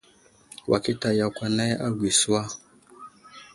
[0.71, 2.43] Wakita yakw anay agwi suwa.